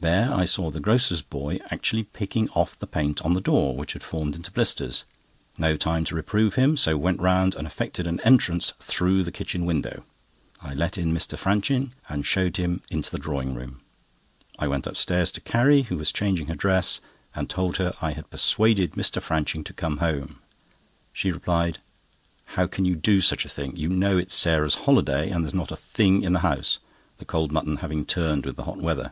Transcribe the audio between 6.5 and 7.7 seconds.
him; so went round and